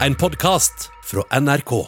[0.00, 1.86] En podkast fra NRK.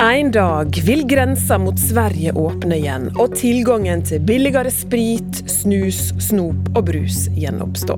[0.00, 6.74] En dag vil grensa mot Sverige åpne igjen, og tilgangen til billigere sprit, snus, snop
[6.74, 7.96] og brus gjenoppstå.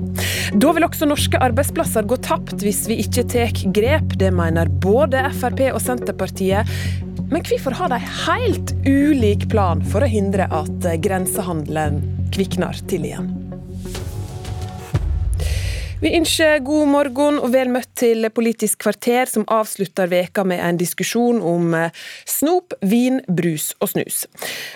[0.61, 4.13] Da vil også norske arbeidsplasser gå tapt hvis vi ikke tar grep.
[4.21, 6.69] Det mener både Frp og Senterpartiet.
[7.29, 12.01] Men hvorfor har de helt ulik plan for å hindre at grensehandelen
[12.33, 13.38] kvikner til igjen?
[15.99, 20.77] Vi ønsker god morgen og vel møtt til Politisk kvarter, som avslutter veka med en
[20.79, 24.21] diskusjon om eh, snop, vin, brus og snus.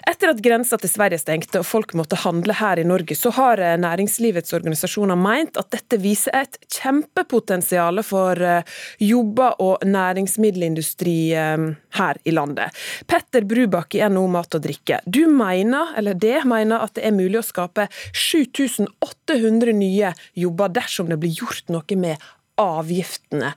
[0.04, 3.62] Etter at grensa til Sverige stengte og folk måtte handle her i Norge, så har
[3.64, 12.20] eh, næringslivets organisasjoner meint at dette viser et kjempepotensial for eh, jobber og næringsmiddelindustri her
[12.28, 12.84] i landet.
[13.08, 17.16] Petter Brubakk i NHO Mat og Drikke, du mener, eller det mener at det er
[17.16, 20.12] mulig å skape 7800 nye
[20.44, 22.22] jobber dersom det blir gjort noe med
[22.62, 23.54] avgiftene.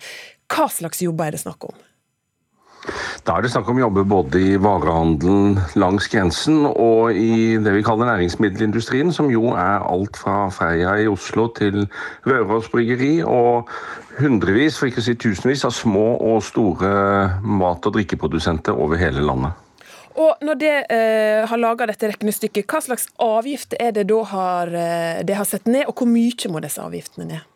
[0.51, 1.77] Hva slags jobber er det snakk om?
[3.27, 7.83] Da er det snakk om jobber både i varehandelen langs grensen og i det vi
[7.83, 11.89] kaller næringsmiddelindustrien, som jo er alt fra Freia i Oslo til
[12.29, 13.73] Røros bryggeri og
[14.21, 19.27] hundrevis, for ikke å si tusenvis, av små og store mat- og drikkeprodusenter over hele
[19.27, 19.66] landet.
[20.17, 24.73] Og Når det eh, har laga dette regnestykket, hva slags avgifter er det da har,
[24.73, 27.56] eh, det har sett ned, og hvor mye må disse avgiftene ned?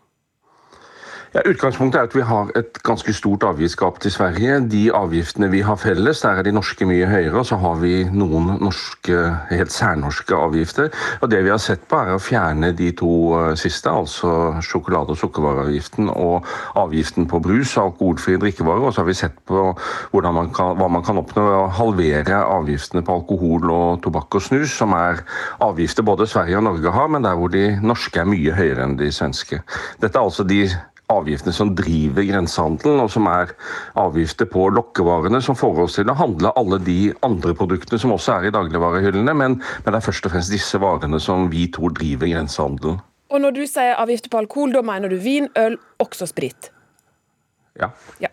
[1.31, 4.57] Ja, Utgangspunktet er at vi har et ganske stort avgiftsgap til Sverige.
[4.67, 7.39] De avgiftene vi har felles, der er de norske mye høyere.
[7.39, 9.15] Og så har vi noen norske,
[9.51, 10.89] helt særnorske avgifter.
[11.21, 15.15] Og Det vi har sett på, er å fjerne de to eh, siste, altså sjokolade-
[15.15, 18.89] og sukkervareavgiften og avgiften på brus og alkoholfrie drikkevarer.
[18.91, 19.71] Og så har vi sett på
[20.19, 24.49] man kan, hva man kan oppnå ved å halvere avgiftene på alkohol og tobakk og
[24.49, 25.23] snus, som er
[25.63, 28.99] avgifter både Sverige og Norge har, men der hvor de norske er mye høyere enn
[28.99, 29.63] de svenske.
[30.03, 30.65] Dette er altså de
[31.11, 33.53] avgiftene som driver grensehandelen, og som er
[34.01, 38.39] avgifter på lokkevarene, som får oss til å handle alle de andre produktene som også
[38.39, 41.95] er i dagligvarehyllene, men, men det er først og fremst disse varene som vi tror
[41.99, 43.01] driver grensehandelen.
[43.31, 46.73] Og når du sier avgifter på alkohol, da mener du vin, øl, også sprit?
[47.79, 47.93] Ja.
[48.23, 48.33] ja.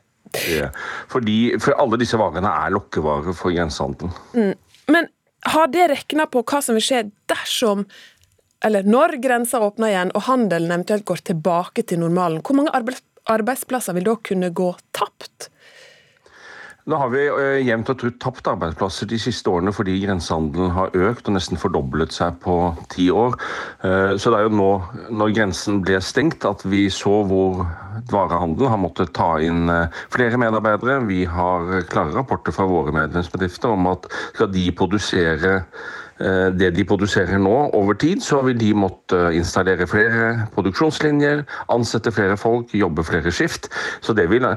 [1.12, 4.16] Fordi, for alle disse varene er lokkevarer for grensehandelen.
[4.34, 4.56] Mm.
[4.92, 5.10] Men
[5.48, 7.86] har det regna på hva som vil skje dersom
[8.66, 13.98] eller når grensa åpner igjen og handelen eventuelt går tilbake til normalen, hvor mange arbeidsplasser
[13.98, 15.52] vil da kunne gå tapt?
[16.88, 20.94] Nå har vi eh, jevnt og trutt tapt arbeidsplasser de siste årene fordi grensehandelen har
[20.96, 22.56] økt og nesten fordoblet seg på
[22.94, 23.36] ti år.
[23.84, 24.70] Eh, så det er jo nå
[25.20, 27.66] når grensen ble stengt at vi så hvor
[28.08, 31.02] varehandelen har måttet ta inn eh, flere medarbeidere.
[31.12, 35.58] Vi har klare rapporter fra våre medlemsbedrifter om at skal de produsere
[36.18, 42.38] det de produserer nå over tid, så vil de måtte installere flere produksjonslinjer, ansette flere
[42.40, 43.70] folk, jobbe flere skift.
[44.02, 44.48] Så det vil,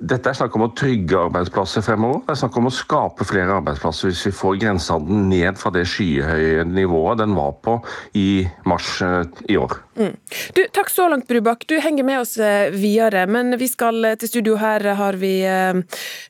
[0.00, 2.24] dette er snakk om å trygge arbeidsplasser fremover.
[2.26, 5.86] Det er snakk om å skape flere arbeidsplasser hvis vi får grensehandelen ned fra det
[5.90, 7.78] skyhøye nivået den var på
[8.18, 9.22] i mars eh,
[9.54, 9.78] i år.
[9.96, 10.16] Mm.
[10.56, 11.66] Du, takk så langt, Brubakk.
[11.70, 13.26] Du henger med oss eh, videre.
[13.30, 14.58] Men vi skal til studio.
[14.60, 15.34] Her har vi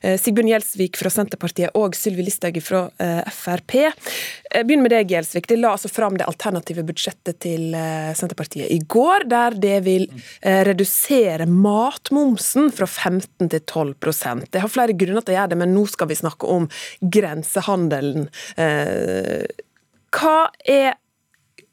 [0.01, 2.85] Sigbjørn Gjelsvik fra Senterpartiet og Sylvi Listhaug fra
[3.33, 3.77] Frp.
[4.63, 5.47] Begynn med deg, Gjelsvik.
[5.49, 10.05] De la altså fram det alternative budsjettet til eh, Senterpartiet i går, der det vil
[10.07, 15.61] eh, redusere matmomsen fra 15 til 12% Det har flere grunner til å gjøre det,
[15.63, 16.69] men nå skal vi snakke om
[17.01, 18.29] grensehandelen.
[18.61, 19.43] Eh,
[20.15, 20.95] hva er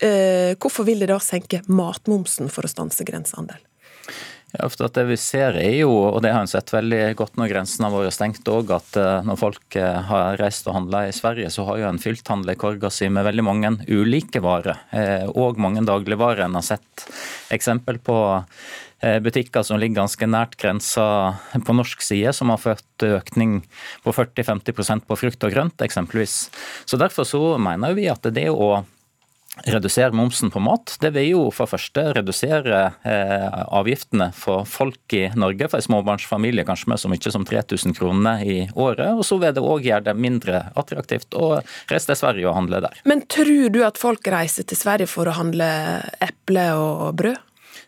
[0.02, 3.60] Hvorfor vil de da senke matmomsen for å stanse grensehandel?
[4.52, 7.48] Ja, for Det vi ser er jo, og det har en sett veldig godt når
[7.54, 11.14] grensene har vært stengt òg, at eh, når folk eh, har reist og handla i
[11.16, 14.82] Sverige, så har jo en fylt handlekorga si med veldig mange ulike varer.
[14.92, 16.44] Eh, og mange dagligvarer.
[16.44, 17.08] En har sett
[17.52, 18.16] eksempel på
[19.02, 21.04] butikker som ligger ganske nært grensa
[21.66, 23.56] på norsk side, som har ført økning
[24.04, 26.36] på 40-50% på frukt og grønt, eksempelvis.
[26.86, 28.84] Så Derfor så mener vi at det å
[29.66, 30.96] redusere momsen på mat.
[31.00, 36.66] Det vil jo for første redusere eh, avgiftene for folk i Norge, for en småbarnsfamilie
[36.68, 39.12] kanskje med så mye som 3000 kroner i året.
[39.14, 41.54] Og så vil det òg gjøre det mindre attraktivt å
[41.90, 43.00] reise til Sverige og handle der.
[43.08, 45.70] Men tror du at folk reiser til Sverige for å handle
[46.22, 47.40] eple og brød?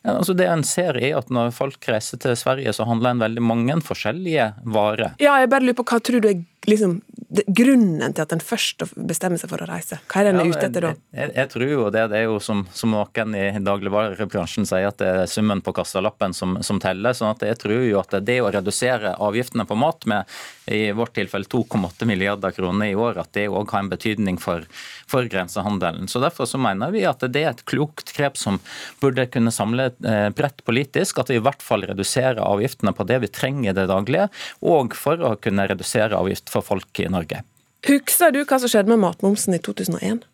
[0.04, 3.22] Ja, altså det en ser er at Når folk reiser til Sverige, så handler en
[3.22, 5.14] veldig mange forskjellige varer.
[5.22, 6.99] Ja, jeg bare lurer på Hva tror du er liksom,
[7.46, 9.99] grunnen til at en først bestemmer seg for å reise?
[10.11, 10.93] Hva er den en er ute etter da?
[11.16, 15.00] Jeg, jeg, tror jo det, det er jo som, som noen i dagligvarebransjen sier, at
[15.02, 17.16] det er summen på kassalappen som, som teller.
[17.16, 21.14] sånn at jeg tror jo at det å redusere avgiftene på mat med i vårt
[21.19, 24.64] tilfelle 2,8 milliarder kroner i år, at det òg har en betydning for,
[25.10, 26.08] for, grensehandelen.
[26.08, 28.60] Så Derfor så mener vi at det er et klokt grep som
[29.02, 31.20] burde kunne samle eh, bredt politisk.
[31.20, 34.31] At vi i hvert fall reduserer avgiftene på det vi trenger i det daglige,
[34.64, 37.42] og for å kunne redusere avgift for folk i Norge.
[37.84, 40.24] Husker du hva som skjedde med matmomsen i 2001?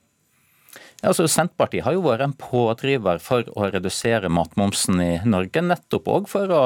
[1.01, 6.29] Altså, Senterpartiet har jo vært en pådriver for å redusere matmomsen i Norge, nettopp òg
[6.29, 6.65] for å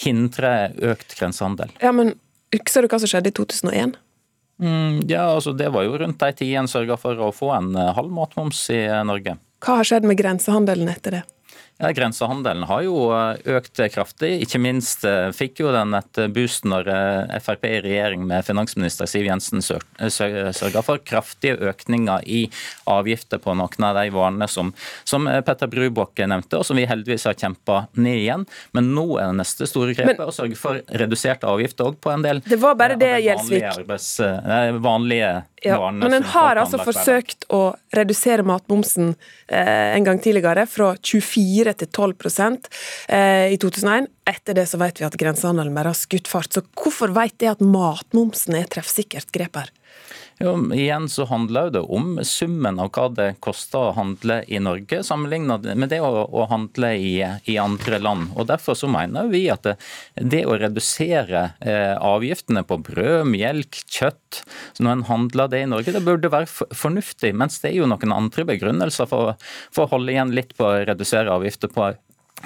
[0.00, 1.76] hindre økt grensehandel.
[1.84, 2.16] Ja, men
[2.54, 3.96] Husker du hva som skjedde i 2001?
[4.62, 7.74] Mm, ja, altså Det var jo rundt de tidene en sørga for å få en
[7.76, 9.36] eh, halv matmoms i Norge.
[9.60, 11.22] Hva har skjedd med grensehandelen etter det?
[11.78, 14.30] Ja, Grensehandelen har jo eh, økt kraftig.
[14.46, 19.08] Ikke minst eh, fikk jo den et boost når eh, Frp i regjering med finansminister
[19.10, 22.46] Siv Jensen sørga for kraftige økninger i
[22.88, 24.70] avgifter på noen av de varene som,
[25.04, 28.46] som Petter Brubakk nevnte, og som vi heldigvis har kjempa ned igjen.
[28.72, 32.24] Men nå er det neste store grepet å sørge for reduserte avgifter òg på en
[32.24, 34.08] del det var bare det, vanlige, arbeids,
[34.80, 35.30] vanlige
[35.66, 39.14] ja, Men en har altså forsøkt å redusere matmomsen
[39.48, 42.14] eh, en gang tidligere, fra 24 til 12
[43.08, 44.10] eh, i 2001.
[44.26, 46.52] Etter det så vet vi at grensehandelen bare har skutt fart.
[46.54, 49.72] Så hvorfor vet det at matmomsen er treffsikkert grep her?
[50.38, 54.98] Jo, igjen så handler det om summen av hva det koster å handle i Norge,
[55.06, 57.14] sammenlignet med det å, å handle i,
[57.48, 58.34] i, andre land.
[58.36, 59.76] Og Derfor så mener vi at det,
[60.20, 64.42] det å redusere eh, avgiftene på brød, melk, kjøtt
[64.76, 67.32] når en handler det i Norge, det burde være fornuftig.
[67.32, 69.38] Mens det er jo noen andre begrunnelser for,
[69.72, 71.94] for å holde igjen litt på å redusere avgifter på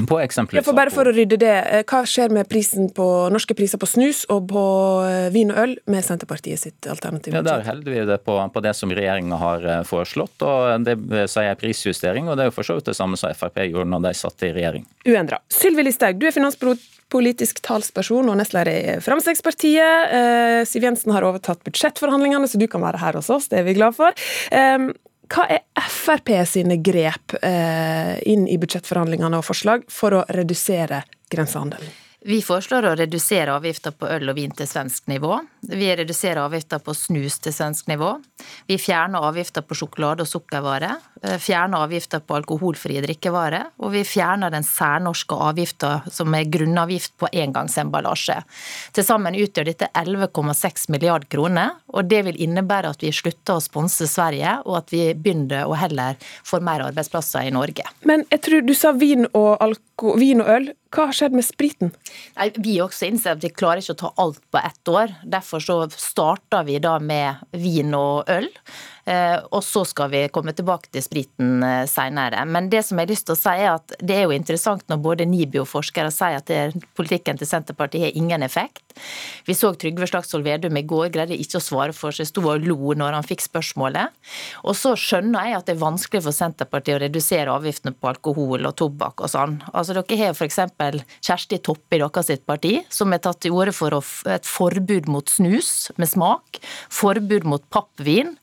[0.08, 0.64] på eksempelvis.
[0.64, 3.88] for bare for å rydde det, eh, Hva skjer med prisen på, norske priser på
[3.88, 4.64] snus og på
[5.06, 7.35] eh, vin og øl med Senterpartiet sitt alternativ?
[7.35, 10.37] Ja, Der holder vi det på, på det som regjeringa har eh, foreslått.
[10.43, 10.97] og Det
[11.31, 14.08] sier prisjustering, og det er jo for så vidt det samme som Frp gjorde når
[14.08, 14.87] de satt i regjering.
[15.06, 15.41] Uendra.
[15.50, 20.67] Sylvi Listhaug, du er finanspolitisk talsperson og nestleder i Fremskrittspartiet.
[20.70, 23.79] Siv Jensen har overtatt budsjettforhandlingene, så du kan være her hos oss, det er vi
[23.79, 24.14] glad for.
[25.31, 32.00] Hva er Frp sine grep eh, inn i budsjettforhandlingene og forslag for å redusere grensehandelen?
[32.20, 35.38] Vi foreslår å redusere avgifta på øl og vin til svensk nivå.
[35.72, 38.11] Vi reduserer avgifta på snus til svensk nivå.
[38.69, 40.99] Vi fjerner avgifta på sjokolade og sukkervarer.
[41.22, 43.70] Eh, fjerner avgifta på alkoholfrie drikkevarer.
[43.81, 48.37] Og vi fjerner den særnorske avgifta som er grunnavgift på engangsemballasje.
[48.93, 53.64] Til sammen utgjør dette 11,6 milliard kroner, og det vil innebære at vi slutter å
[53.64, 57.88] sponse Sverige, og at vi begynner å heller få mer arbeidsplasser i Norge.
[58.05, 60.70] Men jeg tror du sa vin og, alko, vin og øl.
[60.91, 61.93] Hva har skjedd med spriten?
[62.35, 65.13] Nei, vi også innser at vi klarer ikke å ta alt på ett år.
[65.23, 68.49] Derfor så starta vi da med vin og øl.
[69.08, 72.44] Eh, og så skal vi komme tilbake til spriten eh, senere.
[72.47, 74.85] Men det som jeg har lyst til å si er at det er jo interessant
[74.91, 78.85] når både NIBI og forskere sier at politikken til Senterpartiet har ingen effekt.
[79.47, 82.67] Vi så Trygve Slagsvold Vedum i går, greide ikke å svare for seg, sto og
[82.67, 84.12] lo når han fikk spørsmålet.
[84.67, 88.69] Og så skjønner jeg at det er vanskelig for Senterpartiet å redusere avgiftene på alkohol
[88.69, 89.58] og tobakk og sånn.
[89.73, 90.61] Altså Dere har f.eks.
[91.25, 93.94] Kjersti Toppe i deres sitt parti, som har tatt til orde for
[94.31, 96.61] et forbud mot snus med smak,
[96.93, 98.35] forbud mot pappvin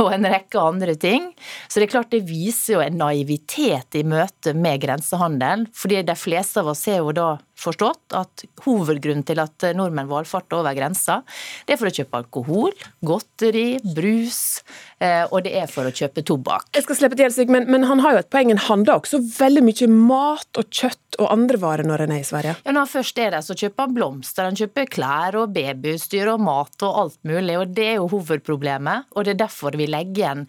[0.04, 1.30] og en rekke andre ting.
[1.68, 5.66] Så det er klart det viser jo en naivitet i møte med grensehandel.
[5.76, 7.28] fordi de fleste av oss har jo da
[7.60, 11.20] forstått at hovedgrunnen til at nordmenn valfarter over grensa,
[11.66, 12.74] det er for å kjøpe alkohol,
[13.06, 14.40] godteri, brus,
[15.00, 16.70] eh, og det er for å kjøpe tobakk.
[16.76, 18.52] Jeg skal slippe til Gjelsvik, men, men, han har jo et poeng.
[18.52, 22.26] Han handler også veldig mye mat og kjøtt og andre varer når han er i
[22.26, 22.54] Sverige.
[22.62, 26.30] Ja, Når han først er der, så kjøper han blomster, han kjøper klær og babyutstyr
[26.32, 27.56] og mat og alt mulig.
[27.58, 30.46] og Det er jo hovedproblemet, og det er derfor vi legger igjen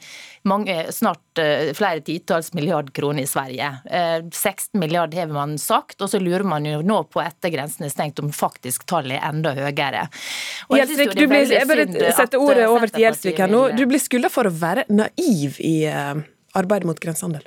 [0.47, 3.71] mange, snart eh, flere titalls milliard kroner i Sverige.
[3.87, 7.87] 16 eh, milliard har man sagt, og så lurer man jo nå på etter grensen
[7.87, 10.07] er stengt om faktisk tallet er enda høyere.
[10.71, 13.63] Gjelsvik, du blir, jeg bare setter ordet over til Gjelsvik her nå.
[13.77, 16.21] Du blir skylda for å være naiv i eh,
[16.57, 17.45] arbeidet mot grensehandel.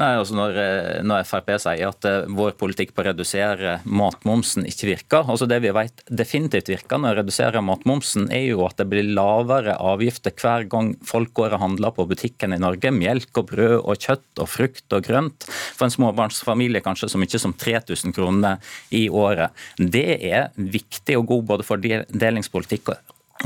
[0.00, 4.64] Nei, altså når, eh, når, Frp sier at uh, vår politikk på å redusere matmomsen
[4.64, 8.80] ikke virker altså Det vi vet definitivt virker når å redusere matmomsen, er jo at
[8.80, 12.88] det blir lavere avgifter hver gang folk går og handler på butikken i Norge.
[12.88, 15.48] Melk og brød og kjøtt og frukt og grønt.
[15.76, 19.52] For en småbarnsfamilie kanskje så mye som 3000 kroner i året.
[19.76, 22.94] Det er viktig og god både fordelingspolitikk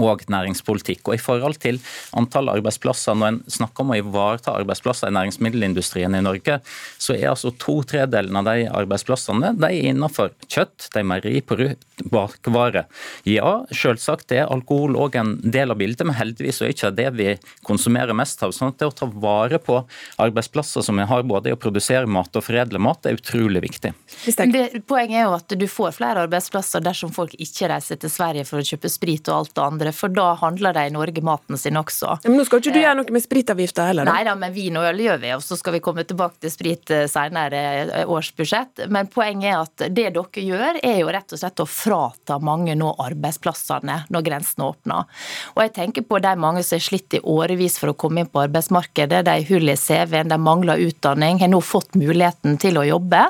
[0.03, 1.09] og næringspolitikk.
[1.09, 1.81] Og I forhold til
[2.17, 6.61] antall arbeidsplasser, når en snakker om å ivareta arbeidsplasser i næringsmiddelindustrien i Norge,
[6.99, 11.85] så er altså to tredelene av de arbeidsplassene de er innenfor kjøtt, de er meieriprodukt,
[12.13, 12.85] bakvare.
[13.29, 17.09] Ja, selvsagt er alkohol òg en del av bildet, men heldigvis er det ikke det
[17.17, 17.29] vi
[17.67, 18.53] konsumerer mest av.
[18.53, 19.79] sånn at det å ta vare på
[20.23, 23.95] arbeidsplasser som vi har både i å produsere mat og foredle mat, er utrolig viktig.
[24.27, 28.47] Det, poenget er jo at du får flere arbeidsplasser dersom folk ikke reiser til Sverige
[28.49, 31.59] for å kjøpe sprit og alt det andre for da handler de i Norge maten
[31.61, 32.19] sin også.
[32.25, 34.09] Men Nå skal ikke du gjøre noe med spritavgifta heller?
[34.09, 34.15] Da.
[34.17, 36.53] Nei da, men vin og øl gjør vi, og så skal vi komme tilbake til
[36.53, 38.87] sprit eh, senere eh, årsbudsjett.
[38.93, 42.77] Men poenget er at det dere gjør, er jo rett og slett å frata mange
[42.79, 45.07] nå arbeidsplassene når grensene åpner.
[45.55, 48.31] Og jeg tenker på de mange som har slitt i årevis for å komme inn
[48.31, 52.81] på arbeidsmarkedet, de har hull i CV-en, de mangler utdanning, har nå fått muligheten til
[52.81, 53.27] å jobbe.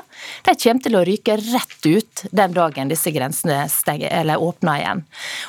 [0.47, 5.03] De kommer til å ryke rett ut den dagen disse grensene stenger, eller åpner igjen.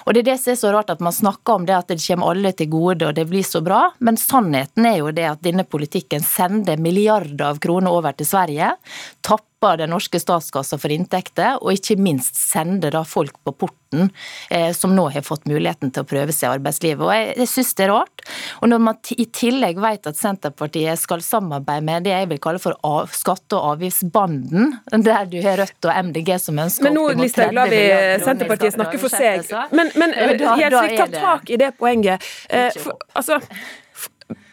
[0.05, 2.01] Og det er det som er så rart at man snakker om det at det
[2.03, 5.45] kommer alle til gode og det blir så bra, men sannheten er jo det at
[5.45, 8.75] denne politikken sender milliarder av kroner over til Sverige,
[9.23, 14.11] tapper den norske statskassa for inntekter, og ikke minst sender da folk på porten
[14.51, 17.03] eh, som nå har fått muligheten til å prøve seg i arbeidslivet.
[17.03, 18.25] Og Jeg, jeg syns det er rart.
[18.61, 22.63] Og når man i tillegg vet at Senterpartiet skal samarbeide med det jeg vil kalle
[22.63, 27.09] for av, skatte- og avgiftsbanden, der du har Rødt og MDG som ønsker Men nå
[27.19, 27.83] Listhaug, la vi
[28.23, 29.51] Senterpartiet snakke for seg.
[29.75, 32.23] Men, men Gjelsvik, ta tak i det poenget.
[32.49, 33.41] Eh, for, altså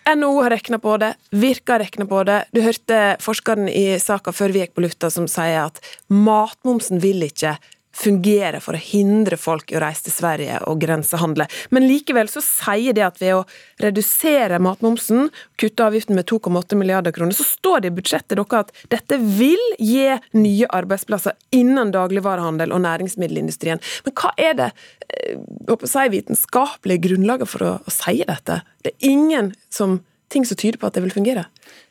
[0.06, 2.44] NHO har regna på det, Virke har regna på det.
[2.54, 5.82] Du hørte forskeren i saka før vi gikk på lufta som sier at
[6.14, 7.56] matmomsen vil ikke
[7.96, 11.48] fungere for å hindre folk i å reise til Sverige og grensehandle.
[11.72, 13.44] Men likevel så sier det at ved å
[13.82, 15.30] redusere matmomsen,
[15.62, 19.62] kutte avgiften med 2,8 milliarder kroner, så står det i budsjettet dere at dette vil
[19.80, 23.82] gi nye arbeidsplasser innen dagligvarehandel og næringsmiddelindustrien.
[24.06, 24.72] Men hva er det
[25.08, 28.60] eh, si, vitenskapelige grunnlaget for å, å si dette?
[28.84, 30.02] Det er ingen som
[30.32, 31.46] ting som tyder på at det vil fungere?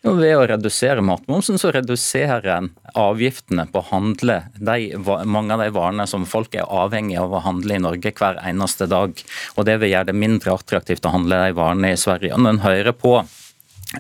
[0.05, 5.63] Jo, ved å redusere matmomsen, så reduserer en avgiftene på å handle de, mange av
[5.65, 9.17] de varene som folk er avhengig av å handle i Norge hver eneste dag.
[9.57, 12.37] Og Det vil gjøre det mindre attraktivt å handle de varene i Sverige.
[12.37, 13.17] Når en hører på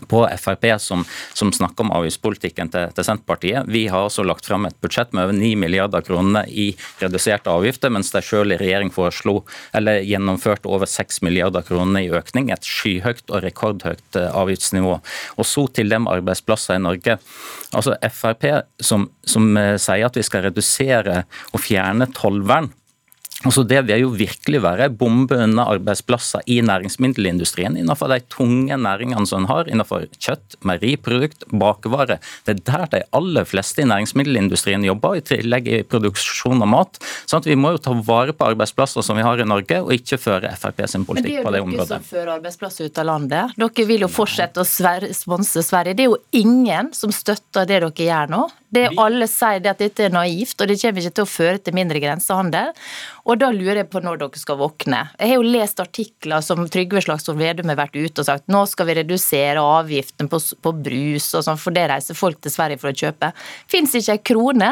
[0.08, 3.68] på Frp som, som, snakker om avgiftspolitikken til, til, Senterpartiet.
[3.70, 6.70] Vi har også lagt frem et budsjett med over 9 milliarder kroner i
[7.02, 9.42] reduserte avgifter, mens de selv i regjering foreslo,
[9.76, 12.50] eller gjennomførte over 6 milliarder kroner i økning.
[12.54, 14.98] Et skyhøyt og rekordhøyt eh, avgiftsnivå.
[15.38, 17.18] Og så til dem arbeidsplasser i Norge.
[17.74, 18.48] Altså Frp
[18.82, 22.72] som, som eh, sier at vi skal redusere og fjerne tollvern
[23.44, 29.26] Altså det vil jo virkelig være bombe under arbeidsplasser i næringsmiddelindustrien, innenfor de tunge næringene
[29.28, 32.18] som en har, innenfor kjøtt, meieriprodukt, bakevare.
[32.46, 37.00] Det er der de aller fleste i næringsmiddelindustrien jobber, i tillegg i produksjon av mat.
[37.26, 39.92] sånn at Vi må jo ta vare på arbeidsplasser som vi har i Norge, og
[39.92, 41.68] ikke føre Frp sin politikk på det området.
[41.68, 43.54] Men det er jo dere som fører arbeidsplasser ut av landet.
[43.60, 45.94] Dere vil jo fortsette å sponse Sverige.
[45.94, 48.44] Det er jo ingen som støtter det dere gjør nå.
[48.74, 51.60] Det Alle sier det at dette er naivt, og det kommer ikke til å føre
[51.62, 52.72] til mindre grensehandel.
[53.24, 55.00] Og da lurer jeg på når dere skal våkne.
[55.18, 58.64] Jeg har jo lest artikler som Trygve Slagsvold Vedum har vært ute og sagt nå
[58.70, 62.80] skal vi redusere avgiften på, på brus og sånn, for det reiser folk til Sverige
[62.82, 63.30] for å kjøpe.
[63.70, 64.70] Fins ikke ei krone,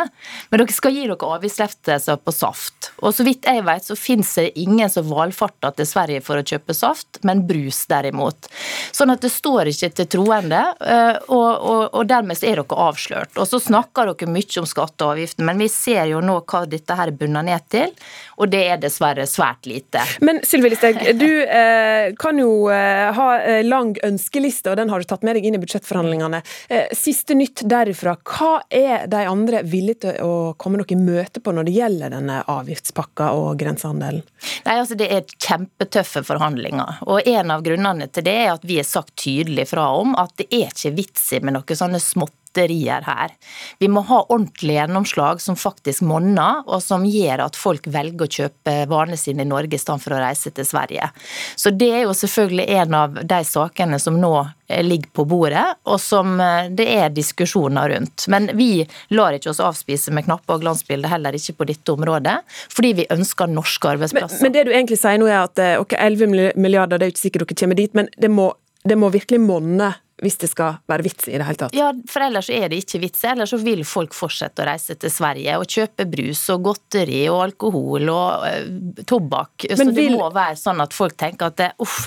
[0.51, 2.91] men dere skal gi dere avgiftslettelser på saft.
[3.03, 6.47] Og så vidt jeg vet så fins det ingen som valfarter til Sverige for å
[6.47, 8.51] kjøpe saft, men brus derimot.
[8.95, 13.35] Sånn at det står ikke til troende, eh, og, og, og dermed er dere avslørt.
[13.41, 16.65] Og så snakker dere mye om skatte og avgiften, men vi ser jo nå hva
[16.69, 17.93] dette her bunner ned til
[18.39, 20.03] og det er dessverre svært lite.
[20.25, 25.03] Men Sylvi Listhaug, du eh, kan jo eh, ha eh, lang ønskeliste, og den har
[25.03, 26.43] du tatt med deg inn i budsjettforhandlingene.
[26.69, 28.17] Eh, siste nytt derifra.
[28.29, 32.15] Hva er de andre villige til å komme dere i møte på når det gjelder
[32.17, 34.23] denne avgiftspakka og grensehandelen?
[34.67, 37.03] Nei, altså Det er kjempetøffe forhandlinger.
[37.07, 40.37] og En av grunnene til det er at vi har sagt tydelig fra om at
[40.41, 43.31] det er ikke vits i med noe sånne smått lotterier her.
[43.79, 48.31] Vi må ha ordentlige gjennomslag som faktisk monner, og som gjør at folk velger å
[48.31, 51.11] kjøpe varene sine i Norge i stedet for å reise til Sverige.
[51.57, 54.33] Så det er jo selvfølgelig en av de sakene som nå
[54.69, 58.27] eh, ligger på bordet, og som eh, det er diskusjoner rundt.
[58.29, 62.39] Men vi lar ikke oss avspise med knapper og glansbilder, heller ikke på dette området,
[62.73, 64.43] fordi vi ønsker norske arbeidsplasser.
[64.43, 67.13] Men, men det du egentlig sier nå er at eh, okay, 11 milliarder, det er
[67.13, 68.53] jo ikke sikkert dere kommer dit, men det må,
[68.85, 71.75] det må virkelig monne hvis det skal være vits i det hele tatt.
[71.75, 73.25] Ja, for ellers er det ikke vits.
[73.27, 77.41] Ellers så vil folk fortsette å reise til Sverige og kjøpe brus og godteri og
[77.49, 79.67] alkohol og uh, tobakk.
[79.73, 80.19] Men så det vil...
[80.21, 82.07] må være sånn at folk tenker at uff,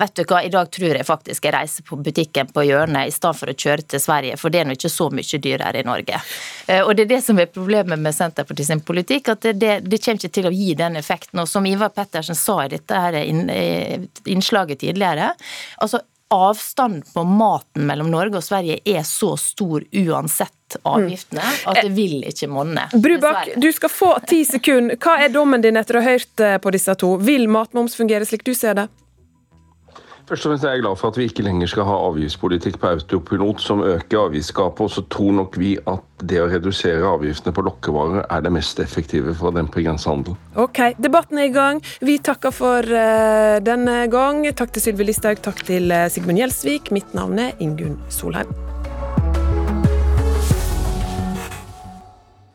[0.00, 3.14] vet du hva, i dag tror jeg faktisk jeg reiser på butikken på hjørnet i
[3.16, 5.88] stedet for å kjøre til Sverige, for det er nå ikke så mye dyrere i
[5.88, 6.20] Norge.
[6.68, 9.72] Uh, og det er det som er problemet med Senterpartiet sin politikk, at det, det,
[9.88, 11.40] det kommer ikke til å gi den effekten.
[11.40, 15.32] Og som Ivar Pettersen sa i dette her innslaget tidligere,
[15.80, 21.92] altså avstanden på maten mellom Norge og Sverige er så stor uansett avgiftene, at det
[21.96, 22.84] vil ikke monne.
[22.92, 24.98] Brubakk, du skal få ti sekunder.
[25.00, 27.14] Hva er dommen din etter å ha hørt eh, på disse to?
[27.24, 28.88] Vil matmoms fungere slik du ser det?
[30.28, 32.90] Først og fremst er jeg glad for at vi ikke lenger skal ha avgiftspolitikk på
[32.90, 34.82] autopilot som øker avgiftsgapet.
[34.84, 38.82] Og så tror nok vi at det å redusere avgiftene på lokkevarer er det mest
[38.84, 40.36] effektive for å dempe grensehandel.
[40.60, 41.80] Ok, debatten er i gang.
[42.04, 44.44] Vi takker for uh, denne gang.
[44.52, 46.92] Takk til Sylvi Listhaug, takk til uh, Sigmund Gjelsvik.
[46.92, 48.67] Mitt navn er Ingunn Solheim.